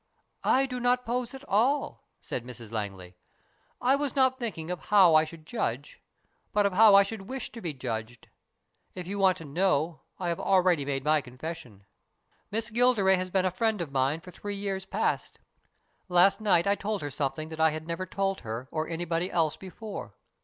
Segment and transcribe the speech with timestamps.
[0.59, 3.13] "I do not pose at all," said Mrs Langley."
[3.81, 6.01] I was not thinking of how I should judge,
[6.53, 8.27] but of how I should wish to be judged.
[8.95, 11.85] If you want to know, I have already made my confession.
[12.49, 15.37] Miss Gilderay has been a friend of mine for three years past.
[16.09, 19.55] Last night I told her something that I had never told her or anybody else
[19.55, 20.15] before.